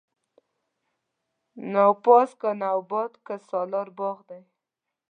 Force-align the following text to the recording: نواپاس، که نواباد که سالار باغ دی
نواپاس، 1.71 2.29
که 2.39 2.49
نواباد 2.61 3.11
که 3.25 3.35
سالار 3.47 3.87
باغ 3.97 4.17
دی 4.27 4.41